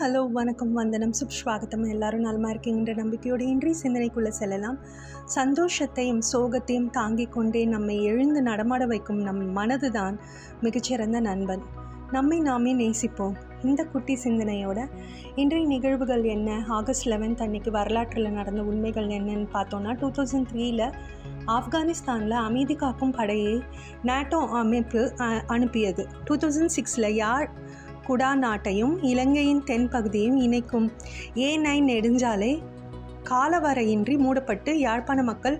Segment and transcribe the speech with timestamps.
[0.00, 1.88] Hello வணக்கம் வந்தனம் சுப்ஸ்வாகத்தம்.
[1.88, 4.78] எல்லாரும் நலமாக இருக்கீங்கிற நம்பிக்கையோடு இன்றைய சிந்தனைக்குள்ளே செல்லலாம்.
[5.34, 10.18] சந்தோஷத்தையும் சோகத்தையும் தாங்கிக் கொண்டே நம்மை எழுந்து நடமாட வைக்கும் நம் மனது தான்
[10.60, 11.62] மிகச்சிறந்த நண்பன்.
[12.10, 13.36] நம்மை நாமே நேசிப்போம்.
[13.62, 14.80] இந்த குட்டி சிந்தனையோட
[15.34, 16.64] இன்றைய நிகழ்வுகள் என்ன?
[16.68, 20.92] ஆகஸ்ட் லெவன்த் அன்னைக்கு வரலாற்றில் நடந்த உண்மைகள் என்னன்னு பார்த்தோன்னா டூ தௌசண்ட் த்ரீல
[21.56, 23.62] ஆப்கானிஸ்தானில் அமைதி காக்கும் படையை
[24.02, 25.12] நாட்டோ அமைப்பு
[25.46, 26.06] அனுப்பியது.
[26.24, 27.48] டூ தௌசண்ட் சிக்ஸில் யார்
[28.08, 30.92] குடா நாட்டையும் இலங்கையின் தென்பகுதியையும் இணைக்கும்.
[31.36, 32.62] ஏ நைன் நெடுஞ்சாலை
[33.30, 35.58] காலவரையின்றி மூடப்பட்டு யாழ்ப்பாண மக்கள்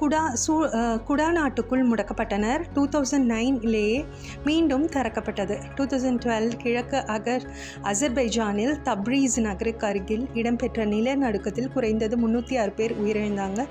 [0.00, 2.62] குடா சூ குடாநாட்டுக்குள் குடா நாட்டுக்குள் முடக்கப்பட்டனர்.
[2.74, 4.04] டூ தௌசண்ட் நைன்லேயே
[4.44, 5.56] மீண்டும் திறக்கப்பட்டது.
[5.74, 7.44] டூ தௌசண்ட் டுவெல் கிழக்கு அகர்
[7.82, 13.66] அசர்பைஜானில் தப்ரீஸ் நகருக்கு அருகில் இடம்பெற்ற நிலநடுக்கத்தில் குறைந்தது முந்நூற்றி ஆறு பேர் உயிரிழந்தாங்க.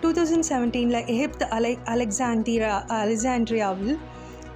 [0.00, 3.98] டூ தௌசண்ட் செவன்டீனில் எகிப்து அலை அலெக்சாண்டிரா அலெக்சாண்ட்ரியாவில்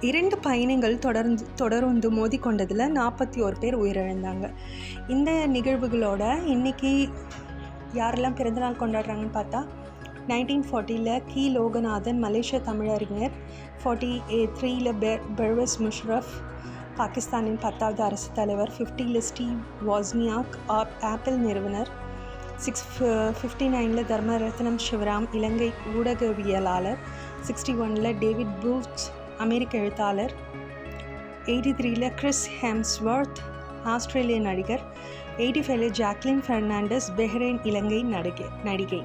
[0.09, 4.45] இரண்டு பயணிகள் தொடர்ந்து தொடர்ந்து மோதிக்கொண்டதில் நாற்பத்தி ஒரு பேர் உயிரிழந்தாங்க.
[5.07, 6.91] இந்த நிகழ்வுகளோட இன்னைக்கு
[7.99, 9.61] யாரெல்லாம் பிறந்தநாள் கொண்டாடுறாங்கன்னு பார்த்தா
[10.27, 11.43] நைன்டீன் ஃபார்ட்டியில் கி.
[11.57, 13.35] லோகநாதன் மலேசிய தமிழறிஞர்
[13.81, 16.33] ஃபார்ட்டி ஏ த்ரீயில் பெர் பெர்வஸ் முஷ்ரஃப்
[16.97, 21.89] பாகிஸ்தானின் பத்தாவது அரசு தலைவர் ஃபிஃப்டியில் ஸ்டீவ் வாஸ்னியாக் ஆப் ஆப்பிள் நிறுவனர்
[22.55, 22.85] சிக்ஸ்
[23.39, 27.01] ஃபிஃப்டி நைனில் தர்மரத்னம் சிவராம் இலங்கை ஊடகவியலாளர்
[27.47, 29.03] சிக்ஸ்டி ஒனில் டேவிட் ப்ரூச்
[29.39, 30.33] அமெரிக்க எழுத்தாளர்.
[31.45, 33.39] எயிட்டி த்ரீல கிறிஸ் ஹெம்ஸ்வர்த்
[33.83, 34.83] ஆஸ்திரேலிய நடிகர்.
[35.37, 39.01] எயிட்டி ஃபைவ்ல ஜாக்லின் ஃபெர்னாண்டஸ் பெஹ்ரைன் இலங்கை நடிகை நடிகை.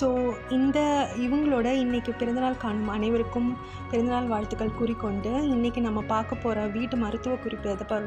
[0.00, 0.06] ஸோ
[0.50, 0.78] இந்த
[1.16, 3.56] இவங்களோட இன்றைக்கி பிறந்தநாள் காணும் அனைவருக்கும்
[3.90, 8.00] பிறந்தநாள் வாழ்த்துக்கள் கூறிக்கொண்டு இன்றைக்கி நம்ம பார்க்க போகிற வீட்டு மருத்துவ குறிப்பு எதை ப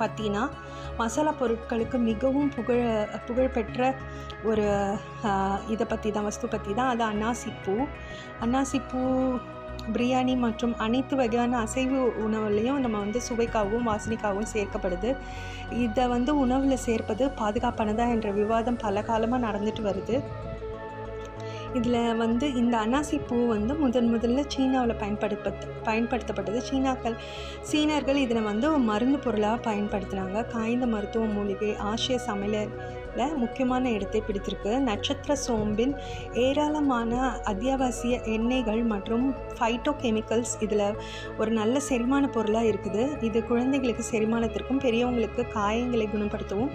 [0.00, 0.42] பற்றினா
[0.98, 2.78] மசாலா பொருட்களுக்கு மிகவும் புகழ
[3.26, 3.94] புகழ்பெற்ற
[4.44, 4.66] ஒரு
[5.68, 7.74] இதை பற்றி தான் வஸ்து பற்றி தான் அது அன்னாசிப்பூ.
[8.40, 9.00] அன்னாசிப்பூ
[9.92, 15.16] பிரியாணி மற்றும் அனைத்து வகையான அசைவு உணவுலையும் நம்ம வந்து சுவைக்காகவும் வாசனைக்காகவும் சேர்க்கப்படுது.
[15.70, 20.20] இதை வந்து உணவில் சேர்ப்பது பாதுகாப்பானதா என்ற விவாதம் பல காலமாக நடந்துட்டு வருது.
[21.74, 25.52] இதில் வந்து இந்த அன்னாசி பூ வந்து முதன் முதல்ல சீனாவில் பயன்படுத்த
[25.84, 26.60] பயன்படுத்தப்பட்டது.
[26.70, 27.16] சீனாக்கள்
[27.62, 30.46] சீனர்கள் இதனை வந்து மருந்து பொருளாக பயன்படுத்தினாங்க.
[30.46, 32.18] காய்ந்த மருத்துவ மூலிகை ஆசிய
[33.10, 34.72] சமையலில் முக்கியமான இடத்தை பிடித்திருக்கு.
[34.88, 35.94] நட்சத்திர சோம்பின்
[36.44, 37.12] ஏராளமான
[37.50, 39.24] அத்தியாவசிய எண்ணெய்கள் மற்றும்
[39.56, 40.84] ஃபைட்டோ கெமிக்கல்ஸ் இதில்
[41.40, 43.02] ஒரு நல்ல செரிமான பொருளாக இருக்குது.
[43.28, 46.72] இது குழந்தைகளுக்கு செரிமானத்திற்கும் பெரியவங்களுக்கு காயங்களை குணப்படுத்தவும்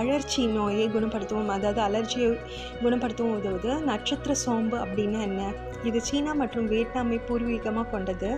[0.00, 2.28] அழற்சி நோயை குணப்படுத்தவும் அதாவது அலர்ஜியை
[2.84, 3.72] குணப்படுத்தவும் உதவுது.
[3.90, 5.42] நட்சத்திர சோம்பு அப்படின்னா என்ன?
[5.88, 8.30] இது சீனா மற்றும் வியட்நாமை பூர்வீகமாக கொண்டது.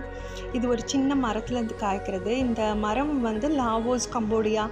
[0.57, 2.31] இது ஒரு சின்ன மரத்துலேருந்து காய்க்கிறது.
[2.45, 4.65] இந்த மரம் வந்து லாவோஸ் கம்போடியா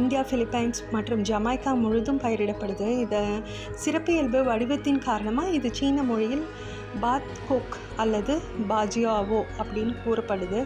[0.00, 2.88] இந்தியா பிலிப்பைன்ஸ் மற்றும் ஜமாய்க்கா முழுதும் பயிரிடப்படுது.
[3.04, 3.22] இதை
[3.84, 6.46] சிறப்பியல்பு வடிவத்தின் காரணமாக இது சீன மொழியில்
[7.00, 8.34] பாத் கோக் அல்லது
[8.70, 10.60] பாஜியாவோ அப்படின்னு கூறப்படுது.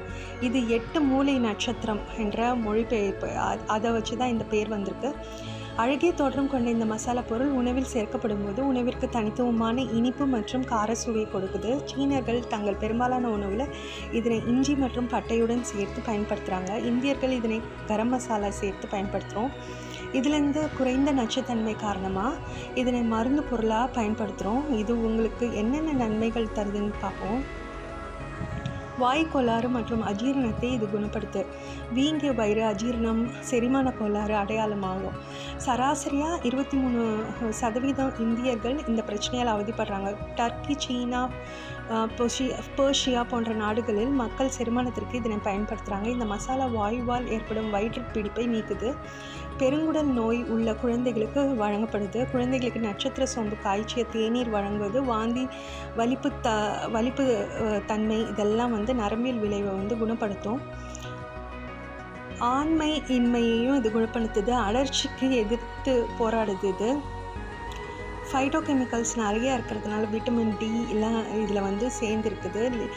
[0.49, 3.31] இது எட்டு மூலை நட்சத்திரம் என்ற மொழிபெயர்ப்பு.
[3.77, 5.11] அதை வச்சு தான் இந்த பேர் வந்திருக்கு.
[5.83, 11.23] அழகிய தோற்றம் கொண்ட இந்த மசாலா பொருள் உணவில் சேர்க்கப்படும் போது உணவிற்கு தனித்துவமான இனிப்பு மற்றும் கார சுவை
[11.35, 11.71] கொடுக்குது.
[11.91, 13.73] சீனர்கள் தங்கள் பெரும்பாலான உணவில்
[14.19, 17.59] இதனை இஞ்சி மற்றும் பட்டையுடன் சேர்த்து பயன்படுத்துகிறாங்க இந்தியர்கள் இதனை
[17.91, 19.55] கரம் மசாலா சேர்த்து பயன்படுத்துகிறோம்
[20.13, 22.41] இதுலேருந்து குறைந்த நச்சுத்தன்மை காரணமாக
[22.75, 27.43] இதனை மருந்து பொருளாக பயன்படுத்துகிறோம் இது உங்களுக்கு என்னென்ன நன்மைகள் தருதுன்னு பார்ப்போம்.
[29.03, 31.43] வாய் கோளாறு மற்றும் அஜீரணத்தை இது குணப்படுத்து
[31.97, 35.19] வீங்கிய வயிறு அஜீரணம் செரிமான கோளாறு அடையாளமாகும்.
[35.67, 37.03] சராசரியாக இருபத்தி மூணு
[37.61, 40.11] சதவீதம் இந்தியர்கள் இந்த பிரச்சனையால் அவதிப்படுறாங்க.
[40.41, 41.23] டர்க்கி சீனா
[42.19, 42.45] பொஷி
[42.77, 48.91] பேர்ஷியா போன்ற நாடுகளில் மக்கள் செரிமானத்திற்கு இதனை பயன்படுத்துகிறாங்க இந்த மசாலா வாயுவால் ஏற்படும் வயிற்று பிடிப்பை நீக்குது.
[49.61, 52.21] பெருங்குடல் நோய் உள்ள குழந்தைகளுக்கு வழங்கப்படுது.
[52.33, 55.45] குழந்தைகளுக்கு நட்சத்திர சோம்பு காய்ச்சிய தேநீர் வழங்குவது வாந்தி
[55.99, 56.55] வலிப்பு த
[56.95, 57.25] வலிப்பு
[57.91, 60.61] தன்மை இதெல்லாம் வந்து நரம்பியல் விளைவை வந்து குணப்படுத்தும்.
[62.39, 64.51] ஆண்மை இன்மையையும் இது குணப்படுத்துது.
[64.51, 67.21] அலர்ச்சிக்கு எதிர்த்து போராடுது இது.
[68.33, 72.89] ஃபைட்டோ கெமிக்கல்ஸ் நிறைய இருக்கிறதுனால விட்டமின் டி எல்லாம் இதில் வந்து சேர்ந்துருக்குது.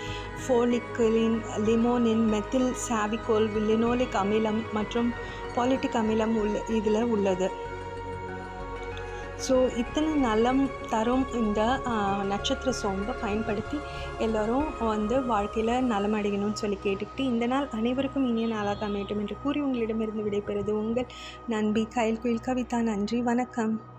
[0.44, 5.14] ஃபோலிக்லின் லிமோனின் மெத்தில் சாவிகோல் லினோலிக் அமிலம் மற்றும்
[5.56, 7.52] பாலிட்டிக் அமிலம் உள்ள இதில் உள்ளது.
[9.38, 11.62] ஸோ இத்தனை நலம் தரும் இந்த
[12.24, 13.78] நட்சத்திர சோம்பை பயன்படுத்தி
[14.18, 20.24] எல்லோரும் வந்து வாழ்க்கையில் நலமடையணும்னு சொல்லி கேட்டுக்கிட்டு இந்த நாள் அனைவருக்கும் இனிய நாளாக அமையட்டும் என்று கூறி உங்களிடமிருந்து
[20.24, 21.12] விடைபெறுது உங்கள்
[21.48, 22.82] நண்பி கயல் குயில் கவிதா.
[22.82, 23.95] நன்றி வணக்கம்.